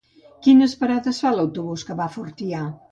Quines 0.47 0.73
parades 0.79 1.21
fa 1.27 1.35
l'autobús 1.37 1.87
que 1.91 2.01
va 2.03 2.11
a 2.11 2.17
Fortià? 2.19 2.69